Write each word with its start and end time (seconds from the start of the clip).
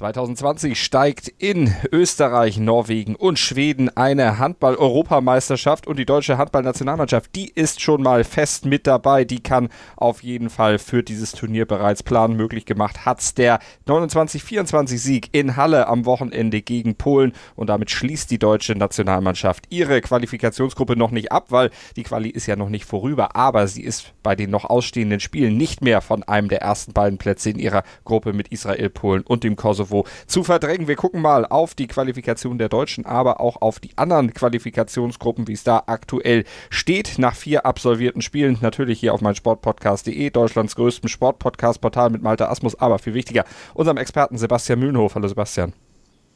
2020 0.00 0.82
steigt 0.82 1.28
in 1.28 1.74
Österreich, 1.92 2.56
Norwegen 2.56 3.16
und 3.16 3.38
Schweden 3.38 3.94
eine 3.94 4.38
Handball-Europameisterschaft 4.38 5.86
und 5.86 5.98
die 5.98 6.06
deutsche 6.06 6.38
Handballnationalmannschaft, 6.38 7.34
die 7.34 7.50
ist 7.50 7.82
schon 7.82 8.02
mal 8.02 8.24
fest 8.24 8.64
mit 8.64 8.86
dabei. 8.86 9.26
Die 9.26 9.42
kann 9.42 9.68
auf 9.96 10.22
jeden 10.22 10.48
Fall 10.48 10.78
für 10.78 11.02
dieses 11.02 11.32
Turnier 11.32 11.66
bereits 11.66 12.02
planen. 12.02 12.34
Möglich 12.34 12.64
gemacht 12.64 13.04
hat's 13.04 13.34
der 13.34 13.58
29-24-Sieg 13.86 15.28
in 15.32 15.56
Halle 15.56 15.86
am 15.86 16.06
Wochenende 16.06 16.62
gegen 16.62 16.94
Polen 16.94 17.34
und 17.54 17.66
damit 17.66 17.90
schließt 17.90 18.30
die 18.30 18.38
deutsche 18.38 18.76
Nationalmannschaft 18.76 19.66
ihre 19.68 20.00
Qualifikationsgruppe 20.00 20.96
noch 20.96 21.10
nicht 21.10 21.30
ab, 21.30 21.48
weil 21.50 21.68
die 21.96 22.04
Quali 22.04 22.30
ist 22.30 22.46
ja 22.46 22.56
noch 22.56 22.70
nicht 22.70 22.86
vorüber, 22.86 23.36
aber 23.36 23.66
sie 23.66 23.82
ist 23.82 24.14
bei 24.22 24.34
den 24.34 24.48
noch 24.48 24.64
ausstehenden 24.64 25.20
Spielen 25.20 25.58
nicht 25.58 25.82
mehr 25.82 26.00
von 26.00 26.22
einem 26.22 26.48
der 26.48 26.62
ersten 26.62 26.94
beiden 26.94 27.18
Plätze 27.18 27.50
in 27.50 27.58
ihrer 27.58 27.82
Gruppe 28.06 28.32
mit 28.32 28.48
Israel, 28.48 28.88
Polen 28.88 29.24
und 29.24 29.44
dem 29.44 29.56
Kosovo 29.56 29.89
Kosovo 29.90 30.06
zu 30.26 30.44
verdrängen. 30.44 30.88
Wir 30.88 30.96
gucken 30.96 31.20
mal 31.20 31.44
auf 31.44 31.74
die 31.74 31.86
Qualifikation 31.86 32.58
der 32.58 32.68
Deutschen, 32.68 33.04
aber 33.04 33.40
auch 33.40 33.60
auf 33.60 33.80
die 33.80 33.96
anderen 33.96 34.32
Qualifikationsgruppen, 34.32 35.48
wie 35.48 35.52
es 35.52 35.64
da 35.64 35.82
aktuell 35.86 36.44
steht. 36.70 37.18
Nach 37.18 37.34
vier 37.34 37.66
absolvierten 37.66 38.22
Spielen, 38.22 38.58
natürlich 38.60 39.00
hier 39.00 39.12
auf 39.12 39.20
mein 39.20 39.34
Sportpodcast.de, 39.34 40.30
Deutschlands 40.30 40.76
größtem 40.76 41.08
Sportpodcast-Portal 41.08 42.10
mit 42.10 42.22
Malte 42.22 42.48
Asmus, 42.48 42.76
aber 42.76 42.98
viel 42.98 43.14
wichtiger, 43.14 43.44
unserem 43.74 43.96
Experten 43.96 44.38
Sebastian 44.38 44.78
Mühlenhof. 44.78 45.14
Hallo 45.14 45.28
Sebastian. 45.28 45.72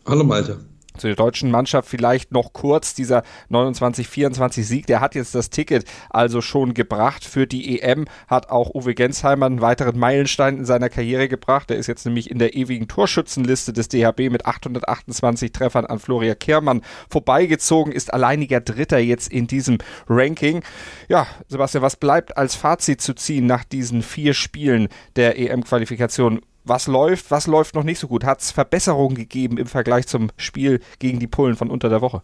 Hallo 0.06 0.25
Malte 0.25 0.73
zu 0.97 1.09
der 1.09 1.17
deutschen 1.17 1.50
Mannschaft 1.50 1.89
vielleicht 1.89 2.33
noch 2.33 2.53
kurz. 2.53 2.95
Dieser 2.95 3.25
29-24 3.50 4.62
Sieg, 4.62 4.87
der 4.87 5.00
hat 5.00 5.14
jetzt 5.14 5.34
das 5.34 5.50
Ticket 5.50 5.84
also 6.11 6.41
schon 6.41 6.73
gebracht 6.73 7.25
für 7.25 7.47
die 7.47 7.81
EM, 7.81 8.06
hat 8.28 8.50
auch 8.50 8.75
Uwe 8.75 8.95
Gensheimer 8.95 9.47
einen 9.47 9.61
weiteren 9.61 9.98
Meilenstein 9.98 10.59
in 10.59 10.65
seiner 10.65 10.89
Karriere 10.89 11.28
gebracht. 11.28 11.70
Der 11.70 11.78
ist 11.78 11.89
jetzt 11.89 12.06
nämlich 12.06 12.31
in 12.31 12.39
der 12.39 12.55
ewigen 12.55 12.87
Torschützenliste 12.87 13.72
des 13.72 13.89
DHB 13.89 14.31
mit 14.31 14.47
828 14.47 15.50
Treffern 15.50 15.87
an 15.87 15.98
Floria 15.98 16.34
Kehrmann 16.34 16.83
vorbeigezogen, 17.11 17.92
ist 17.92 18.12
alleiniger 18.12 18.61
Dritter 18.61 18.98
jetzt 18.98 19.33
in 19.33 19.47
diesem 19.47 19.78
Ranking. 20.09 20.62
Ja, 21.09 21.27
Sebastian, 21.48 21.83
was 21.83 21.97
bleibt 21.97 22.37
als 22.37 22.55
Fazit 22.55 23.00
zu 23.00 23.15
ziehen 23.15 23.47
nach 23.47 23.65
diesen 23.65 24.03
vier 24.03 24.34
Spielen 24.34 24.89
der 25.17 25.39
EM-Qualifikation? 25.39 26.41
Was 26.65 26.87
läuft, 26.87 27.31
was 27.31 27.47
läuft 27.47 27.75
noch 27.75 27.84
nicht 27.84 27.98
so 27.98 28.09
gut? 28.09 28.25
Hat 28.25 28.41
es 28.41 28.51
Verbesserungen 28.51 29.17
gegeben 29.17 29.59
im 29.59 29.67
Vergleich 29.67 30.07
zum 30.07 30.31
Spiel 30.37 30.81
gegen 30.98 31.19
die 31.19 31.27
Polen 31.27 31.56
von 31.56 31.71
unter 31.71 31.88
der 31.88 32.00
Woche? 32.00 32.22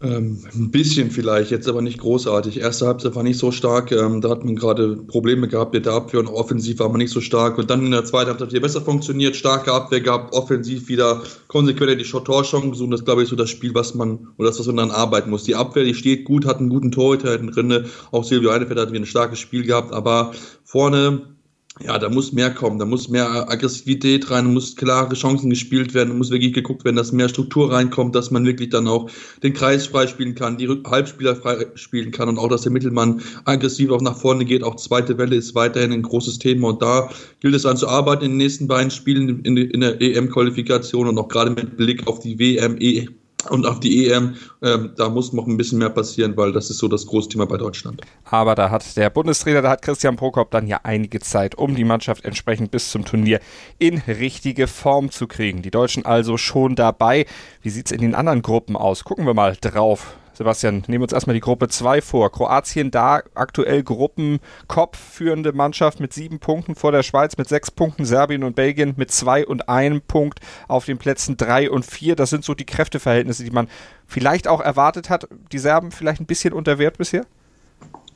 Ähm, 0.00 0.44
ein 0.54 0.70
bisschen 0.70 1.10
vielleicht, 1.10 1.50
jetzt 1.50 1.68
aber 1.68 1.82
nicht 1.82 1.98
großartig. 1.98 2.60
Erste 2.60 2.86
Halbzeit 2.86 3.16
war 3.16 3.24
nicht 3.24 3.38
so 3.38 3.50
stark, 3.50 3.90
ähm, 3.90 4.20
da 4.20 4.30
hat 4.30 4.44
man 4.44 4.54
gerade 4.54 4.96
Probleme 4.96 5.48
gehabt 5.48 5.74
mit 5.74 5.86
der 5.86 5.94
Abwehr 5.94 6.20
und 6.20 6.28
offensiv 6.28 6.78
war 6.78 6.88
man 6.88 6.98
nicht 6.98 7.10
so 7.10 7.20
stark. 7.20 7.58
Und 7.58 7.68
dann 7.68 7.84
in 7.84 7.90
der 7.90 8.04
zweiten 8.04 8.30
Halbzeit 8.30 8.50
hier 8.50 8.60
besser 8.60 8.80
funktioniert, 8.80 9.34
starke 9.34 9.72
Abwehr 9.72 10.00
gehabt, 10.00 10.34
offensiv 10.34 10.88
wieder 10.88 11.22
konsequent 11.48 12.00
die 12.00 12.04
Torchancen. 12.04 12.70
Und 12.80 12.90
das 12.92 13.00
ist, 13.00 13.06
glaube 13.06 13.24
ich, 13.24 13.28
so 13.28 13.34
das 13.34 13.50
Spiel, 13.50 13.74
was 13.74 13.96
man, 13.96 14.28
oder 14.38 14.50
das, 14.50 14.60
was 14.60 14.66
man 14.68 14.76
dann 14.76 14.90
arbeiten 14.92 15.30
muss. 15.30 15.42
Die 15.42 15.56
Abwehr, 15.56 15.82
die 15.82 15.94
steht 15.94 16.24
gut, 16.24 16.46
hat 16.46 16.58
einen 16.58 16.68
guten 16.68 16.92
Torhüter 16.92 17.36
drin. 17.36 17.86
Auch 18.12 18.22
Silvio 18.22 18.50
Einefeld 18.50 18.78
hat 18.78 18.92
wieder 18.92 19.02
ein 19.02 19.06
starkes 19.06 19.40
Spiel 19.40 19.64
gehabt, 19.64 19.92
aber 19.92 20.30
vorne 20.62 21.37
ja, 21.84 21.98
da 21.98 22.08
muss 22.08 22.32
mehr 22.32 22.50
kommen, 22.50 22.78
da 22.78 22.84
muss 22.84 23.08
mehr 23.08 23.50
Aggressivität 23.50 24.30
rein, 24.30 24.52
muss 24.52 24.74
klare 24.74 25.14
Chancen 25.14 25.50
gespielt 25.50 25.94
werden, 25.94 26.18
muss 26.18 26.30
wirklich 26.30 26.52
geguckt 26.52 26.84
werden, 26.84 26.96
dass 26.96 27.12
mehr 27.12 27.28
Struktur 27.28 27.72
reinkommt, 27.72 28.14
dass 28.14 28.30
man 28.30 28.44
wirklich 28.44 28.70
dann 28.70 28.88
auch 28.88 29.08
den 29.42 29.52
Kreis 29.52 29.86
freispielen 29.86 30.34
kann, 30.34 30.58
die 30.58 30.68
Halbspieler 30.68 31.36
freispielen 31.36 32.10
kann 32.10 32.28
und 32.28 32.38
auch, 32.38 32.48
dass 32.48 32.62
der 32.62 32.72
Mittelmann 32.72 33.20
aggressiv 33.44 33.90
auch 33.90 34.00
nach 34.00 34.16
vorne 34.16 34.44
geht. 34.44 34.64
Auch 34.64 34.76
zweite 34.76 35.18
Welle 35.18 35.36
ist 35.36 35.54
weiterhin 35.54 35.92
ein 35.92 36.02
großes 36.02 36.38
Thema 36.38 36.68
und 36.68 36.82
da 36.82 37.10
gilt 37.40 37.54
es 37.54 37.62
dann 37.62 37.76
zu 37.76 37.88
arbeiten 37.88 38.24
in 38.24 38.30
den 38.32 38.38
nächsten 38.38 38.66
beiden 38.66 38.90
Spielen 38.90 39.40
in, 39.44 39.56
in 39.56 39.80
der 39.80 40.00
EM-Qualifikation 40.00 41.08
und 41.08 41.18
auch 41.18 41.28
gerade 41.28 41.50
mit 41.50 41.76
Blick 41.76 42.06
auf 42.06 42.20
die 42.20 42.38
WM, 42.38 42.76
e 42.80 43.08
und 43.50 43.66
auf 43.66 43.80
die 43.80 44.08
EM, 44.08 44.34
äh, 44.60 44.78
da 44.96 45.08
muss 45.08 45.32
noch 45.32 45.46
ein 45.46 45.56
bisschen 45.56 45.78
mehr 45.78 45.90
passieren, 45.90 46.36
weil 46.36 46.52
das 46.52 46.70
ist 46.70 46.78
so 46.78 46.88
das 46.88 47.06
große 47.06 47.28
Thema 47.28 47.46
bei 47.46 47.56
Deutschland. 47.56 48.02
Aber 48.24 48.54
da 48.54 48.70
hat 48.70 48.96
der 48.96 49.10
Bundestrainer, 49.10 49.62
da 49.62 49.70
hat 49.70 49.82
Christian 49.82 50.16
Prokop 50.16 50.50
dann 50.50 50.66
ja 50.66 50.80
einige 50.82 51.20
Zeit, 51.20 51.54
um 51.56 51.74
die 51.74 51.84
Mannschaft 51.84 52.24
entsprechend 52.24 52.70
bis 52.70 52.90
zum 52.90 53.04
Turnier 53.04 53.40
in 53.78 53.98
richtige 53.98 54.66
Form 54.66 55.10
zu 55.10 55.26
kriegen. 55.26 55.62
Die 55.62 55.70
Deutschen 55.70 56.04
also 56.04 56.36
schon 56.36 56.74
dabei. 56.74 57.26
Wie 57.62 57.70
sieht 57.70 57.86
es 57.86 57.92
in 57.92 58.00
den 58.00 58.14
anderen 58.14 58.42
Gruppen 58.42 58.76
aus? 58.76 59.04
Gucken 59.04 59.26
wir 59.26 59.34
mal 59.34 59.56
drauf. 59.60 60.16
Sebastian, 60.38 60.84
nehmen 60.86 61.00
wir 61.00 61.06
uns 61.06 61.12
erstmal 61.12 61.34
die 61.34 61.40
Gruppe 61.40 61.66
2 61.66 62.00
vor. 62.00 62.30
Kroatien 62.30 62.92
da 62.92 63.22
aktuell 63.34 63.82
Gruppenkopf 63.82 64.96
führende 64.96 65.52
Mannschaft 65.52 65.98
mit 65.98 66.12
sieben 66.12 66.38
Punkten 66.38 66.76
vor 66.76 66.92
der 66.92 67.02
Schweiz, 67.02 67.36
mit 67.36 67.48
sechs 67.48 67.72
Punkten 67.72 68.04
Serbien 68.04 68.44
und 68.44 68.54
Belgien 68.54 68.94
mit 68.96 69.10
zwei 69.10 69.44
und 69.44 69.68
einem 69.68 70.00
Punkt 70.00 70.38
auf 70.68 70.84
den 70.84 70.96
Plätzen 70.96 71.36
drei 71.36 71.68
und 71.68 71.84
vier. 71.84 72.14
Das 72.14 72.30
sind 72.30 72.44
so 72.44 72.54
die 72.54 72.66
Kräfteverhältnisse, 72.66 73.42
die 73.42 73.50
man 73.50 73.66
vielleicht 74.06 74.46
auch 74.46 74.60
erwartet 74.60 75.10
hat. 75.10 75.26
Die 75.50 75.58
Serben 75.58 75.90
vielleicht 75.90 76.20
ein 76.20 76.26
bisschen 76.26 76.52
unter 76.52 76.78
Wert 76.78 76.98
bisher? 76.98 77.26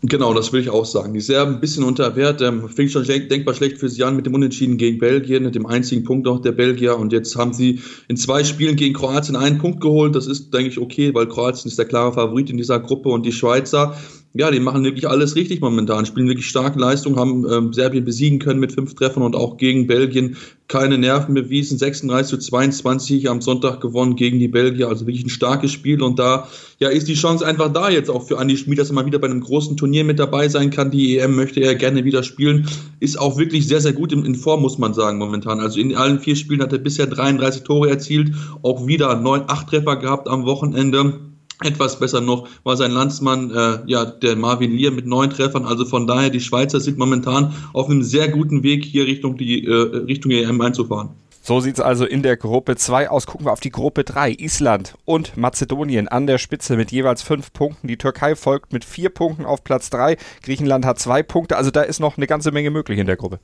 Genau, 0.04 0.34
das 0.34 0.52
will 0.52 0.60
ich 0.60 0.68
auch 0.68 0.84
sagen. 0.84 1.14
Die 1.14 1.20
Serben 1.20 1.54
ein 1.54 1.60
bisschen 1.60 1.84
unter 1.84 2.16
Wert. 2.16 2.42
Ähm, 2.42 2.68
fing 2.68 2.88
schon 2.88 3.04
denkbar 3.04 3.54
schlecht 3.54 3.78
für 3.78 3.88
sie 3.88 4.02
an 4.02 4.16
mit 4.16 4.26
dem 4.26 4.34
Unentschieden 4.34 4.76
gegen 4.76 4.98
Belgien, 4.98 5.44
mit 5.44 5.54
dem 5.54 5.64
einzigen 5.64 6.02
Punkt 6.02 6.26
auch 6.26 6.40
der 6.40 6.50
Belgier. 6.50 6.98
Und 6.98 7.12
jetzt 7.12 7.36
haben 7.36 7.52
sie 7.52 7.80
in 8.08 8.16
zwei 8.16 8.42
Spielen 8.42 8.74
gegen 8.74 8.94
Kroatien 8.94 9.36
einen 9.36 9.58
Punkt 9.58 9.80
geholt. 9.80 10.16
Das 10.16 10.26
ist, 10.26 10.52
denke 10.52 10.70
ich, 10.70 10.80
okay, 10.80 11.14
weil 11.14 11.28
Kroatien 11.28 11.68
ist 11.68 11.78
der 11.78 11.84
klare 11.84 12.12
Favorit 12.12 12.50
in 12.50 12.56
dieser 12.56 12.80
Gruppe. 12.80 13.10
Und 13.10 13.24
die 13.24 13.30
Schweizer 13.30 13.96
ja, 14.34 14.50
die 14.50 14.60
machen 14.60 14.82
wirklich 14.82 15.06
alles 15.08 15.36
richtig 15.36 15.60
momentan, 15.60 16.06
spielen 16.06 16.26
wirklich 16.26 16.48
starke 16.48 16.78
Leistung, 16.78 17.16
haben 17.16 17.46
ähm, 17.50 17.72
Serbien 17.74 18.04
besiegen 18.04 18.38
können 18.38 18.60
mit 18.60 18.72
fünf 18.72 18.94
Treffern 18.94 19.22
und 19.22 19.36
auch 19.36 19.58
gegen 19.58 19.86
Belgien 19.86 20.36
keine 20.68 20.96
Nerven 20.96 21.34
bewiesen. 21.34 21.76
36 21.76 22.30
zu 22.30 22.38
22 22.38 23.28
am 23.28 23.42
Sonntag 23.42 23.82
gewonnen 23.82 24.16
gegen 24.16 24.38
die 24.38 24.48
Belgier, 24.48 24.88
also 24.88 25.06
wirklich 25.06 25.26
ein 25.26 25.28
starkes 25.28 25.70
Spiel 25.70 26.02
und 26.02 26.18
da 26.18 26.48
ja 26.78 26.88
ist 26.88 27.08
die 27.08 27.14
Chance 27.14 27.46
einfach 27.46 27.70
da 27.70 27.90
jetzt 27.90 28.08
auch 28.08 28.26
für 28.26 28.38
Andi 28.38 28.56
Schmid, 28.56 28.78
dass 28.78 28.88
er 28.88 28.94
mal 28.94 29.04
wieder 29.04 29.18
bei 29.18 29.28
einem 29.28 29.42
großen 29.42 29.76
Turnier 29.76 30.04
mit 30.04 30.18
dabei 30.18 30.48
sein 30.48 30.70
kann. 30.70 30.90
Die 30.90 31.18
EM 31.18 31.36
möchte 31.36 31.60
er 31.60 31.74
gerne 31.74 32.04
wieder 32.04 32.22
spielen, 32.22 32.66
ist 33.00 33.20
auch 33.20 33.36
wirklich 33.36 33.68
sehr, 33.68 33.82
sehr 33.82 33.92
gut 33.92 34.12
in, 34.12 34.24
in 34.24 34.34
Form, 34.34 34.62
muss 34.62 34.78
man 34.78 34.94
sagen, 34.94 35.18
momentan. 35.18 35.60
Also 35.60 35.78
in 35.78 35.94
allen 35.94 36.20
vier 36.20 36.36
Spielen 36.36 36.62
hat 36.62 36.72
er 36.72 36.78
bisher 36.78 37.06
33 37.06 37.64
Tore 37.64 37.90
erzielt, 37.90 38.32
auch 38.62 38.86
wieder 38.86 39.14
neun, 39.16 39.42
acht 39.48 39.68
Treffer 39.68 39.96
gehabt 39.96 40.26
am 40.26 40.46
Wochenende 40.46 41.31
etwas 41.62 41.98
besser 41.98 42.20
noch 42.20 42.48
war 42.64 42.76
sein 42.76 42.90
Landsmann, 42.90 43.50
äh, 43.50 43.78
ja, 43.86 44.04
der 44.04 44.36
Marvin 44.36 44.76
Lear 44.76 44.92
mit 44.92 45.06
neun 45.06 45.30
Treffern. 45.30 45.64
Also 45.64 45.84
von 45.84 46.06
daher, 46.06 46.30
die 46.30 46.40
Schweizer 46.40 46.80
sind 46.80 46.98
momentan 46.98 47.54
auf 47.72 47.88
einem 47.88 48.02
sehr 48.02 48.28
guten 48.28 48.62
Weg, 48.62 48.84
hier 48.84 49.06
Richtung 49.06 49.36
die 49.36 49.64
äh, 49.64 49.72
Richtung 49.72 50.32
EM 50.32 50.60
einzufahren. 50.60 51.10
So 51.44 51.58
sieht 51.58 51.74
es 51.74 51.80
also 51.80 52.04
in 52.04 52.22
der 52.22 52.36
Gruppe 52.36 52.76
2 52.76 53.10
aus. 53.10 53.26
Gucken 53.26 53.46
wir 53.46 53.52
auf 53.52 53.58
die 53.58 53.72
Gruppe 53.72 54.04
3. 54.04 54.30
Island 54.38 54.94
und 55.04 55.36
Mazedonien 55.36 56.06
an 56.06 56.28
der 56.28 56.38
Spitze 56.38 56.76
mit 56.76 56.92
jeweils 56.92 57.22
fünf 57.22 57.52
Punkten. 57.52 57.88
Die 57.88 57.96
Türkei 57.96 58.36
folgt 58.36 58.72
mit 58.72 58.84
vier 58.84 59.08
Punkten 59.10 59.44
auf 59.44 59.64
Platz 59.64 59.90
3. 59.90 60.16
Griechenland 60.44 60.86
hat 60.86 61.00
zwei 61.00 61.24
Punkte. 61.24 61.56
Also 61.56 61.72
da 61.72 61.82
ist 61.82 61.98
noch 61.98 62.16
eine 62.16 62.28
ganze 62.28 62.52
Menge 62.52 62.70
möglich 62.70 63.00
in 63.00 63.06
der 63.06 63.16
Gruppe. 63.16 63.40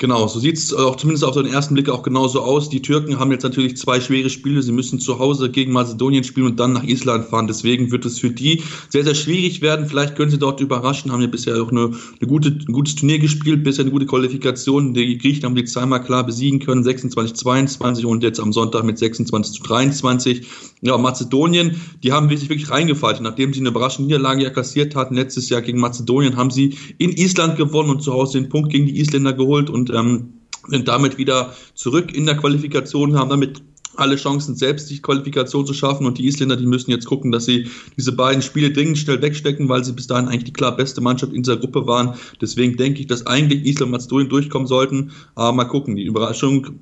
Genau, 0.00 0.26
so 0.28 0.40
sieht 0.40 0.56
es 0.56 0.72
auch 0.72 0.96
zumindest 0.96 1.24
auf 1.26 1.34
den 1.34 1.44
ersten 1.44 1.74
Blick 1.74 1.90
auch 1.90 2.02
genauso 2.02 2.40
aus. 2.40 2.70
Die 2.70 2.80
Türken 2.80 3.18
haben 3.18 3.30
jetzt 3.32 3.42
natürlich 3.42 3.76
zwei 3.76 4.00
schwere 4.00 4.30
Spiele. 4.30 4.62
Sie 4.62 4.72
müssen 4.72 4.98
zu 4.98 5.18
Hause 5.18 5.50
gegen 5.50 5.72
Mazedonien 5.72 6.24
spielen 6.24 6.46
und 6.46 6.58
dann 6.58 6.72
nach 6.72 6.84
Island 6.84 7.26
fahren. 7.26 7.46
Deswegen 7.46 7.90
wird 7.90 8.06
es 8.06 8.18
für 8.18 8.30
die 8.30 8.62
sehr, 8.88 9.04
sehr 9.04 9.14
schwierig 9.14 9.60
werden. 9.60 9.86
Vielleicht 9.86 10.16
können 10.16 10.30
sie 10.30 10.38
dort 10.38 10.62
überraschen. 10.62 11.12
Haben 11.12 11.20
ja 11.20 11.26
bisher 11.26 11.62
auch 11.62 11.70
eine, 11.70 11.90
eine 12.18 12.28
gute, 12.28 12.48
ein 12.48 12.72
gutes 12.72 12.94
Turnier 12.94 13.18
gespielt, 13.18 13.62
bisher 13.62 13.84
eine 13.84 13.92
gute 13.92 14.06
Qualifikation. 14.06 14.94
Die 14.94 15.18
Griechen 15.18 15.44
haben 15.44 15.54
die 15.54 15.66
zweimal 15.66 16.02
klar 16.02 16.24
besiegen 16.24 16.60
können, 16.60 16.82
26, 16.82 17.36
22 17.36 18.06
und 18.06 18.22
jetzt 18.22 18.40
am 18.40 18.54
Sonntag 18.54 18.84
mit 18.84 18.96
26 18.96 19.52
zu 19.52 19.62
23. 19.64 20.46
ja, 20.82 20.96
Mazedonien, 20.96 21.80
die 22.02 22.12
haben 22.12 22.28
sich 22.28 22.48
wirklich 22.48 22.70
reingefaltet. 22.70 23.22
Nachdem 23.22 23.52
sie 23.52 23.60
eine 23.60 23.68
überraschende 23.68 24.06
Niederlage 24.06 24.42
ja 24.42 24.50
kassiert 24.50 24.96
hatten, 24.96 25.14
letztes 25.14 25.48
Jahr 25.48 25.60
gegen 25.60 25.78
Mazedonien, 25.78 26.36
haben 26.36 26.50
sie 26.50 26.76
in 26.98 27.12
Island 27.12 27.56
gewonnen 27.56 27.90
und 27.90 28.02
zu 28.02 28.12
Hause 28.12 28.40
den 28.40 28.48
Punkt 28.48 28.70
gegen 28.70 28.86
die 28.86 28.98
Isländer 28.98 29.32
geholt 29.32 29.68
und 29.68 29.90
ähm, 29.90 30.34
sind 30.68 30.88
damit 30.88 31.18
wieder 31.18 31.54
zurück 31.74 32.14
in 32.14 32.26
der 32.26 32.36
Qualifikation, 32.36 33.18
haben 33.18 33.30
damit 33.30 33.62
alle 33.96 34.16
Chancen, 34.16 34.54
selbst 34.54 34.88
die 34.88 35.02
Qualifikation 35.02 35.66
zu 35.66 35.74
schaffen. 35.74 36.06
Und 36.06 36.16
die 36.16 36.26
Isländer, 36.26 36.56
die 36.56 36.66
müssen 36.66 36.90
jetzt 36.90 37.06
gucken, 37.06 37.32
dass 37.32 37.44
sie 37.44 37.68
diese 37.96 38.12
beiden 38.12 38.40
Spiele 38.40 38.70
dringend 38.70 38.98
schnell 38.98 39.20
wegstecken, 39.20 39.68
weil 39.68 39.84
sie 39.84 39.92
bis 39.92 40.06
dahin 40.06 40.28
eigentlich 40.28 40.44
die 40.44 40.52
klar 40.52 40.76
beste 40.76 41.00
Mannschaft 41.00 41.32
in 41.32 41.42
dieser 41.42 41.58
Gruppe 41.58 41.86
waren. 41.86 42.14
Deswegen 42.40 42.76
denke 42.76 43.00
ich, 43.00 43.06
dass 43.06 43.26
eigentlich 43.26 43.66
Island 43.66 43.86
und 43.86 43.90
Mazedonien 43.90 44.28
durchkommen 44.28 44.66
sollten. 44.66 45.10
Aber 45.34 45.52
mal 45.52 45.64
gucken, 45.64 45.96
die 45.96 46.04
Überraschung 46.04 46.80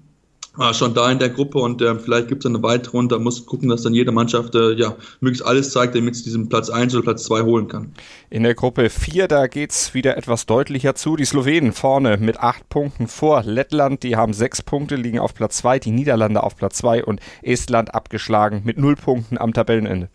schon 0.72 0.94
da 0.94 1.10
in 1.10 1.18
der 1.18 1.30
Gruppe 1.30 1.58
und 1.58 1.80
äh, 1.82 1.94
vielleicht 1.96 2.28
gibt 2.28 2.44
es 2.44 2.50
eine 2.50 2.62
weitere 2.62 2.96
und 2.96 3.12
da 3.12 3.18
muss 3.18 3.46
gucken, 3.46 3.68
dass 3.68 3.82
dann 3.82 3.94
jede 3.94 4.12
Mannschaft 4.12 4.54
äh, 4.54 4.72
ja 4.72 4.96
möglichst 5.20 5.46
alles 5.46 5.70
zeigt, 5.70 5.94
damit 5.94 6.16
sie 6.16 6.24
diesen 6.24 6.48
Platz 6.48 6.68
1 6.68 6.94
oder 6.94 7.04
Platz 7.04 7.24
2 7.24 7.42
holen 7.42 7.68
kann. 7.68 7.92
In 8.30 8.42
der 8.42 8.54
Gruppe 8.54 8.90
4, 8.90 9.28
da 9.28 9.46
geht 9.46 9.70
es 9.70 9.94
wieder 9.94 10.16
etwas 10.16 10.46
deutlicher 10.46 10.94
zu. 10.94 11.16
Die 11.16 11.24
Slowenen 11.24 11.72
vorne 11.72 12.16
mit 12.18 12.40
8 12.40 12.68
Punkten 12.68 13.08
vor 13.08 13.42
Lettland, 13.44 14.02
die 14.02 14.16
haben 14.16 14.32
6 14.32 14.62
Punkte, 14.62 14.96
liegen 14.96 15.18
auf 15.18 15.34
Platz 15.34 15.58
2, 15.58 15.78
die 15.78 15.90
Niederlande 15.90 16.42
auf 16.42 16.56
Platz 16.56 16.78
2 16.78 17.04
und 17.04 17.20
Estland 17.42 17.94
abgeschlagen 17.94 18.62
mit 18.64 18.78
0 18.78 18.96
Punkten 18.96 19.38
am 19.38 19.52
Tabellenende. 19.52 20.10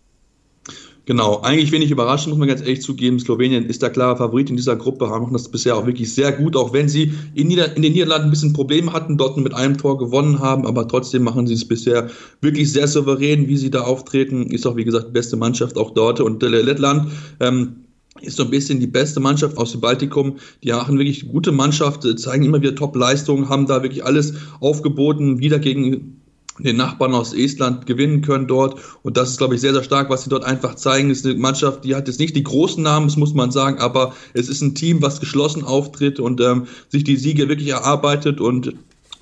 Genau, 1.06 1.42
eigentlich 1.42 1.70
wenig 1.70 1.90
überraschend, 1.90 2.30
muss 2.30 2.38
man 2.38 2.48
ganz 2.48 2.62
ehrlich 2.62 2.80
zugeben. 2.80 3.18
Slowenien 3.18 3.66
ist 3.66 3.82
der 3.82 3.90
klare 3.90 4.16
Favorit 4.16 4.48
in 4.48 4.56
dieser 4.56 4.76
Gruppe, 4.76 5.10
haben 5.10 5.30
das 5.34 5.50
bisher 5.50 5.76
auch 5.76 5.86
wirklich 5.86 6.14
sehr 6.14 6.32
gut, 6.32 6.56
auch 6.56 6.72
wenn 6.72 6.88
sie 6.88 7.12
in, 7.34 7.48
Nieder 7.48 7.76
in 7.76 7.82
den 7.82 7.92
Niederlanden 7.92 8.28
ein 8.28 8.30
bisschen 8.30 8.54
Probleme 8.54 8.90
hatten, 8.92 9.18
dort 9.18 9.36
mit 9.36 9.52
einem 9.52 9.76
Tor 9.76 9.98
gewonnen 9.98 10.38
haben, 10.38 10.66
aber 10.66 10.88
trotzdem 10.88 11.22
machen 11.22 11.46
sie 11.46 11.54
es 11.54 11.68
bisher 11.68 12.08
wirklich 12.40 12.72
sehr 12.72 12.88
souverän, 12.88 13.48
wie 13.48 13.58
sie 13.58 13.70
da 13.70 13.82
auftreten. 13.82 14.46
Ist 14.50 14.66
auch, 14.66 14.76
wie 14.76 14.84
gesagt, 14.84 15.08
die 15.08 15.12
beste 15.12 15.36
Mannschaft 15.36 15.76
auch 15.76 15.90
dort. 15.90 16.20
Und 16.20 16.42
äh, 16.42 16.48
Lettland, 16.48 17.10
ähm, 17.40 17.84
ist 18.22 18.36
so 18.36 18.44
ein 18.44 18.50
bisschen 18.50 18.80
die 18.80 18.86
beste 18.86 19.20
Mannschaft 19.20 19.58
aus 19.58 19.72
dem 19.72 19.80
Baltikum. 19.80 20.36
Die 20.62 20.70
machen 20.70 20.98
wirklich 20.98 21.28
gute 21.28 21.52
Mannschaft, 21.52 22.06
zeigen 22.18 22.44
immer 22.44 22.62
wieder 22.62 22.74
Top-Leistungen, 22.74 23.48
haben 23.48 23.66
da 23.66 23.82
wirklich 23.82 24.04
alles 24.04 24.34
aufgeboten, 24.60 25.40
wieder 25.40 25.58
gegen 25.58 26.22
den 26.58 26.76
Nachbarn 26.76 27.14
aus 27.14 27.32
Estland 27.32 27.86
gewinnen 27.86 28.22
können 28.22 28.46
dort. 28.46 28.80
Und 29.02 29.16
das 29.16 29.30
ist, 29.30 29.38
glaube 29.38 29.56
ich, 29.56 29.60
sehr, 29.60 29.72
sehr 29.72 29.82
stark, 29.82 30.10
was 30.10 30.24
sie 30.24 30.30
dort 30.30 30.44
einfach 30.44 30.76
zeigen. 30.76 31.10
Es 31.10 31.18
ist 31.18 31.26
eine 31.26 31.34
Mannschaft, 31.34 31.84
die 31.84 31.94
hat 31.94 32.06
jetzt 32.06 32.20
nicht 32.20 32.36
die 32.36 32.44
großen 32.44 32.82
Namen, 32.82 33.08
das 33.08 33.16
muss 33.16 33.34
man 33.34 33.50
sagen, 33.50 33.78
aber 33.78 34.14
es 34.34 34.48
ist 34.48 34.60
ein 34.60 34.74
Team, 34.74 35.02
was 35.02 35.20
geschlossen 35.20 35.64
auftritt 35.64 36.20
und 36.20 36.40
ähm, 36.40 36.66
sich 36.88 37.04
die 37.04 37.16
Siege 37.16 37.48
wirklich 37.48 37.68
erarbeitet 37.68 38.40
und 38.40 38.74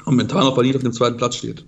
momentan 0.05 0.43
auch 0.43 0.55
verdient 0.55 0.76
auf 0.76 0.82
dem 0.82 0.93
zweiten 0.93 1.17
Platz 1.17 1.37
steht. 1.37 1.64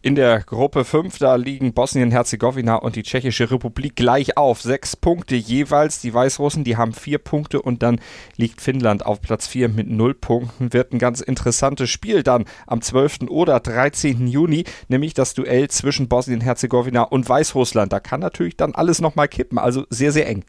In 0.00 0.14
der 0.14 0.42
Gruppe 0.42 0.84
5, 0.84 1.18
da 1.18 1.34
liegen 1.34 1.74
Bosnien-Herzegowina 1.74 2.76
und 2.76 2.94
die 2.94 3.02
Tschechische 3.02 3.50
Republik 3.50 3.96
gleich 3.96 4.36
auf. 4.36 4.62
Sechs 4.62 4.94
Punkte 4.94 5.34
jeweils. 5.34 6.00
Die 6.00 6.14
Weißrussen, 6.14 6.62
die 6.62 6.76
haben 6.76 6.92
vier 6.92 7.18
Punkte 7.18 7.60
und 7.60 7.82
dann 7.82 8.00
liegt 8.36 8.60
Finnland 8.60 9.04
auf 9.04 9.20
Platz 9.20 9.48
4 9.48 9.68
mit 9.68 9.90
null 9.90 10.14
Punkten. 10.14 10.72
Wird 10.72 10.92
ein 10.92 11.00
ganz 11.00 11.20
interessantes 11.20 11.90
Spiel 11.90 12.22
dann 12.22 12.44
am 12.68 12.80
12. 12.80 13.22
oder 13.28 13.58
13. 13.58 14.28
Juni, 14.28 14.62
nämlich 14.86 15.14
das 15.14 15.34
Duell 15.34 15.66
zwischen 15.66 16.06
Bosnien-Herzegowina 16.06 17.02
und 17.02 17.28
Weißrussland. 17.28 17.92
Da 17.92 17.98
kann 17.98 18.20
natürlich 18.20 18.56
dann 18.56 18.76
alles 18.76 19.00
nochmal 19.00 19.26
kippen. 19.26 19.58
Also 19.58 19.84
sehr, 19.90 20.12
sehr 20.12 20.28
eng. 20.28 20.44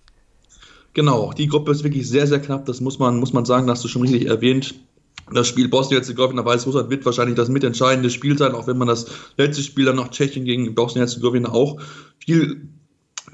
Genau, 0.93 1.33
die 1.33 1.47
Gruppe 1.47 1.71
ist 1.71 1.83
wirklich 1.83 2.07
sehr, 2.07 2.27
sehr 2.27 2.39
knapp. 2.39 2.67
Das 2.67 2.81
muss 2.81 2.99
man, 2.99 3.17
muss 3.17 3.33
man 3.33 3.45
sagen, 3.45 3.67
hast 3.67 3.83
du 3.83 3.87
schon 3.87 4.03
richtig 4.03 4.27
erwähnt 4.27 4.75
das 5.31 5.47
Spiel 5.47 5.67
Bosnien-Herzegowina 5.67 6.43
Weißrussland 6.43 6.89
wird 6.89 7.05
wahrscheinlich 7.05 7.35
das 7.35 7.49
mitentscheidende 7.49 8.09
Spiel 8.09 8.37
sein, 8.37 8.53
auch 8.53 8.67
wenn 8.67 8.77
man 8.77 8.87
das 8.87 9.07
letzte 9.37 9.63
Spiel 9.63 9.85
dann 9.85 9.95
noch 9.95 10.09
Tschechien 10.09 10.45
gegen 10.45 10.73
Bosnien-Herzegowina 10.73 11.51
auch 11.51 11.79
viel, 12.17 12.69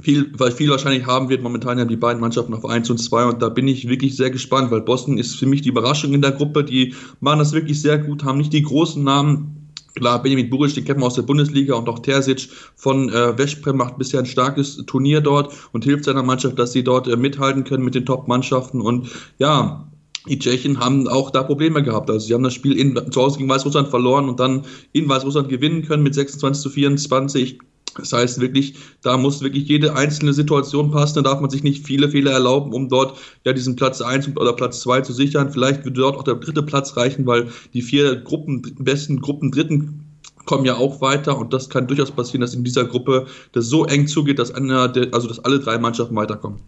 viel, 0.02 0.32
weil 0.38 0.52
viel 0.52 0.70
wahrscheinlich 0.70 1.06
haben 1.06 1.30
wird. 1.30 1.42
Momentan 1.42 1.80
haben 1.80 1.88
die 1.88 1.96
beiden 1.96 2.22
Mannschaften 2.22 2.54
auf 2.54 2.66
1 2.66 2.90
und 2.90 2.98
2 2.98 3.26
und 3.26 3.42
da 3.42 3.50
bin 3.50 3.68
ich 3.68 3.88
wirklich 3.88 4.16
sehr 4.16 4.30
gespannt, 4.30 4.72
weil 4.72 4.82
Bosnien 4.82 5.18
ist 5.18 5.36
für 5.36 5.46
mich 5.46 5.62
die 5.62 5.70
Überraschung 5.70 6.14
in 6.14 6.22
der 6.22 6.32
Gruppe. 6.32 6.64
Die 6.64 6.96
machen 7.20 7.40
das 7.40 7.54
wirklich 7.54 7.82
sehr 7.82 7.98
gut, 7.98 8.24
haben 8.24 8.38
nicht 8.38 8.54
die 8.54 8.64
großen 8.64 9.04
Namen. 9.04 9.72
Klar, 9.96 10.22
Benjamin 10.22 10.50
Buric, 10.50 10.74
den 10.74 10.84
kennen 10.84 11.00
wir 11.00 11.06
aus 11.06 11.16
der 11.16 11.22
Bundesliga 11.22 11.76
und 11.76 11.88
auch 11.88 12.00
Terzic 12.00 12.50
von 12.76 13.08
äh, 13.08 13.38
Veszprem 13.38 13.78
macht 13.78 13.98
bisher 13.98 14.20
ein 14.20 14.26
starkes 14.26 14.76
Turnier 14.86 15.22
dort 15.22 15.54
und 15.72 15.86
hilft 15.86 16.04
seiner 16.04 16.22
Mannschaft, 16.22 16.60
dass 16.60 16.74
sie 16.74 16.84
dort 16.84 17.08
äh, 17.08 17.16
mithalten 17.16 17.64
können 17.64 17.86
mit 17.86 17.96
den 17.96 18.06
Top-Mannschaften 18.06 18.82
und 18.82 19.08
ja, 19.38 19.88
die 20.28 20.40
Tschechen 20.40 20.80
haben 20.80 21.08
auch 21.08 21.32
da 21.32 21.44
Probleme 21.44 21.84
gehabt. 21.84 22.10
Also 22.10 22.28
sie 22.28 22.34
haben 22.34 22.44
das 22.44 22.54
Spiel 22.54 22.78
in, 22.78 22.96
zu 23.12 23.22
Hause 23.22 23.38
gegen 23.38 23.50
Weißrussland 23.50 23.90
verloren 23.90 24.30
und 24.30 24.40
dann 24.40 24.64
in 24.92 25.08
Weißrussland 25.08 25.50
gewinnen 25.50 25.84
können 25.84 26.04
mit 26.04 26.16
26 26.16 26.62
zu 26.62 26.70
24. 26.70 27.60
Das 27.98 28.12
heißt 28.12 28.42
wirklich, 28.42 28.76
da 29.02 29.18
muss 29.18 29.42
wirklich 29.42 29.68
jede 29.70 29.96
einzelne 29.96 30.34
Situation 30.34 30.92
passen. 30.92 31.16
Da 31.16 31.22
darf 31.22 31.40
man 31.40 31.50
sich 31.50 31.64
nicht 31.64 31.86
viele 31.86 32.10
Fehler 32.10 32.32
erlauben, 32.32 32.74
um 32.74 32.90
dort 32.90 33.18
ja 33.46 33.54
diesen 33.54 33.76
Platz 33.76 34.02
1 34.02 34.36
oder 34.36 34.54
Platz 34.54 34.82
2 34.82 35.02
zu 35.02 35.14
sichern. 35.14 35.52
Vielleicht 35.52 35.86
würde 35.86 36.02
dort 36.02 36.18
auch 36.18 36.24
der 36.24 36.36
dritte 36.36 36.64
Platz 36.64 36.98
reichen, 36.98 37.26
weil 37.26 37.48
die 37.74 37.82
vier 37.82 38.18
Gruppen, 38.18 38.62
besten 38.80 39.22
Gruppen 39.22 39.52
Dritten 39.52 40.02
kommen 40.46 40.66
ja 40.66 40.76
auch 40.76 41.02
weiter 41.02 41.38
und 41.38 41.54
das 41.54 41.70
kann 41.70 41.88
durchaus 41.88 42.12
passieren, 42.12 42.42
dass 42.42 42.54
in 42.54 42.64
dieser 42.64 42.86
Gruppe 42.86 43.26
das 43.54 43.66
so 43.66 43.86
eng 43.86 44.08
zugeht, 44.08 44.40
dass 44.40 44.54
einer 44.54 44.94
also 45.12 45.28
dass 45.28 45.40
alle 45.40 45.60
drei 45.60 45.78
Mannschaften 45.80 46.16
weiterkommen. 46.16 46.60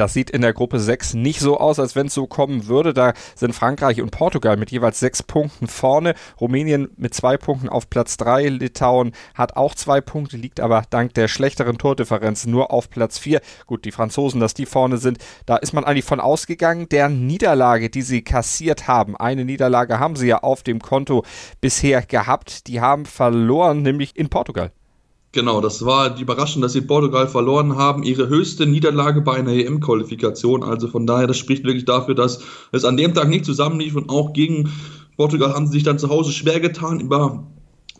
Das 0.00 0.14
sieht 0.14 0.30
in 0.30 0.40
der 0.40 0.54
Gruppe 0.54 0.80
6 0.80 1.12
nicht 1.12 1.40
so 1.40 1.58
aus, 1.58 1.78
als 1.78 1.94
wenn 1.94 2.06
es 2.06 2.14
so 2.14 2.26
kommen 2.26 2.68
würde. 2.68 2.94
Da 2.94 3.12
sind 3.34 3.54
Frankreich 3.54 4.00
und 4.00 4.10
Portugal 4.10 4.56
mit 4.56 4.70
jeweils 4.70 4.98
sechs 4.98 5.22
Punkten 5.22 5.66
vorne. 5.66 6.14
Rumänien 6.40 6.88
mit 6.96 7.12
zwei 7.12 7.36
Punkten 7.36 7.68
auf 7.68 7.90
Platz 7.90 8.16
3. 8.16 8.48
Litauen 8.48 9.12
hat 9.34 9.58
auch 9.58 9.74
zwei 9.74 10.00
Punkte, 10.00 10.38
liegt 10.38 10.58
aber 10.58 10.84
dank 10.88 11.12
der 11.12 11.28
schlechteren 11.28 11.76
Tordifferenz 11.76 12.46
nur 12.46 12.72
auf 12.72 12.88
Platz 12.88 13.18
4. 13.18 13.42
Gut, 13.66 13.84
die 13.84 13.92
Franzosen, 13.92 14.40
dass 14.40 14.54
die 14.54 14.64
vorne 14.64 14.96
sind, 14.96 15.18
da 15.44 15.56
ist 15.56 15.74
man 15.74 15.84
eigentlich 15.84 16.06
von 16.06 16.18
ausgegangen. 16.18 16.88
Der 16.88 17.10
Niederlage, 17.10 17.90
die 17.90 18.00
sie 18.00 18.22
kassiert 18.22 18.88
haben, 18.88 19.18
eine 19.18 19.44
Niederlage 19.44 19.98
haben 19.98 20.16
sie 20.16 20.28
ja 20.28 20.38
auf 20.38 20.62
dem 20.62 20.80
Konto 20.80 21.26
bisher 21.60 22.00
gehabt. 22.00 22.68
Die 22.68 22.80
haben 22.80 23.04
verloren, 23.04 23.82
nämlich 23.82 24.16
in 24.16 24.30
Portugal. 24.30 24.72
Genau, 25.32 25.60
das 25.60 25.84
war 25.84 26.10
die 26.10 26.22
Überraschung, 26.22 26.60
dass 26.60 26.72
sie 26.72 26.80
Portugal 26.80 27.28
verloren 27.28 27.76
haben. 27.76 28.02
Ihre 28.02 28.28
höchste 28.28 28.66
Niederlage 28.66 29.20
bei 29.20 29.34
einer 29.34 29.52
EM-Qualifikation. 29.52 30.64
Also 30.64 30.88
von 30.88 31.06
daher, 31.06 31.28
das 31.28 31.38
spricht 31.38 31.62
wirklich 31.64 31.84
dafür, 31.84 32.16
dass 32.16 32.40
es 32.72 32.84
an 32.84 32.96
dem 32.96 33.14
Tag 33.14 33.28
nicht 33.28 33.44
zusammenlief 33.44 33.94
und 33.94 34.10
auch 34.10 34.32
gegen 34.32 34.70
Portugal 35.16 35.54
haben 35.54 35.66
sie 35.66 35.74
sich 35.74 35.82
dann 35.84 36.00
zu 36.00 36.08
Hause 36.08 36.32
schwer 36.32 36.58
getan. 36.58 36.98
Über 36.98 37.46